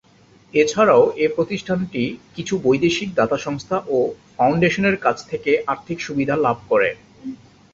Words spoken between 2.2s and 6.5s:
কিছু বৈদেশিক দাতা সংস্থা ও ফাউন্ডেশনের কাছ থেকে আর্থিক সুবিধা